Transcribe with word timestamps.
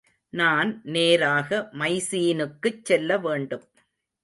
நான் 0.33 0.81
நேராக 0.85 1.59
மைசீனுக்குச் 1.73 2.83
செல்ல 2.83 3.17
வேண்டும்! 3.17 3.65